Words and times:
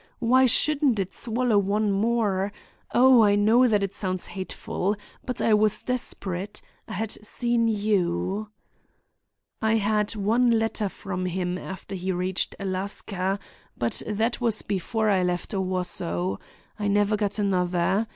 Why 0.17 0.47
shouldn't 0.47 0.97
it 0.97 1.13
swallow 1.13 1.59
one 1.59 1.91
more— 1.91 2.51
Oh, 2.91 3.21
I 3.21 3.35
know 3.35 3.67
that 3.67 3.83
it 3.83 3.93
sounds 3.93 4.25
hateful. 4.25 4.95
But 5.23 5.39
I 5.41 5.53
was 5.53 5.83
desperate; 5.83 6.59
I 6.87 6.93
had 6.93 7.11
seen 7.23 7.67
you. 7.67 8.49
"I 9.61 9.75
had 9.75 10.15
one 10.15 10.49
letter 10.57 10.89
from 10.89 11.27
him 11.27 11.55
after 11.55 11.93
he 11.93 12.11
reached 12.11 12.55
Alaska, 12.59 13.37
but 13.77 14.01
that 14.07 14.41
was 14.41 14.63
before 14.63 15.07
I 15.11 15.21
left 15.21 15.53
Owosso. 15.53 16.39
I 16.79 16.87
never 16.87 17.15
got 17.15 17.37
another. 17.37 18.07